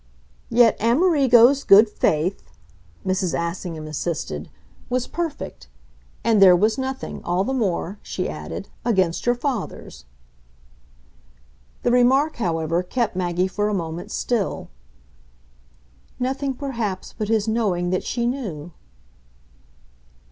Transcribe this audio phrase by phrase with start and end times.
[0.49, 2.41] "Yet Amerigo's good faith,"
[3.05, 3.37] Mrs.
[3.39, 4.49] Assingham insisted,
[4.89, 5.67] "was perfect.
[6.23, 10.05] And there was nothing, all the more," she added, "against your father's."
[11.83, 14.69] The remark, however, kept Maggie for a moment still.
[16.17, 18.71] "Nothing perhaps but his knowing that she knew."